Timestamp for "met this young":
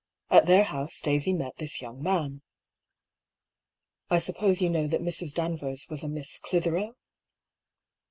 1.31-2.01